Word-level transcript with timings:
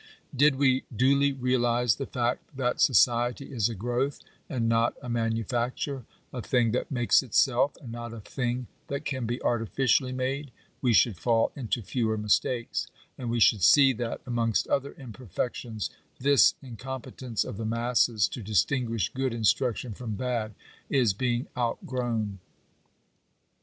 Did 0.35 0.55
we 0.55 0.83
duly 0.91 1.31
realize 1.31 1.97
the 1.97 2.07
fact 2.07 2.57
that 2.57 2.81
society 2.81 3.51
is 3.53 3.69
a 3.69 3.75
growth, 3.75 4.17
and 4.49 4.67
not 4.67 4.95
a 4.99 5.07
manufacture— 5.07 6.05
a 6.33 6.41
thing 6.41 6.71
that 6.71 6.89
makes 6.89 7.21
itself, 7.21 7.77
and 7.79 7.91
not 7.91 8.11
a 8.11 8.19
thing 8.19 8.65
that 8.87 9.05
can 9.05 9.27
be 9.27 9.39
artificially 9.43 10.11
made— 10.11 10.49
we 10.81 10.91
should 10.91 11.17
fall 11.17 11.51
into 11.55 11.83
fewer 11.83 12.17
mis 12.17 12.39
takes; 12.39 12.87
and 13.15 13.29
we 13.29 13.39
should 13.39 13.61
see 13.61 13.93
that 13.93 14.21
amongst 14.25 14.67
other 14.69 14.93
imperfections 14.97 15.89
Digitized 15.89 15.93
by 15.93 15.93
VjOOQIC 15.93 15.93
NATIONAL 15.93 16.29
EDUCATION. 16.29 16.29
839 16.29 16.31
this 16.31 16.55
incompetence 16.79 17.43
of 17.43 17.57
the 17.57 17.63
masses 17.65 18.27
to 18.27 18.41
distinguish 18.41 19.13
good 19.13 19.33
instruction 19.35 19.93
from 19.93 20.15
bad, 20.15 20.55
is 20.89 21.13
being 21.13 21.47
outgrown. 21.55 22.39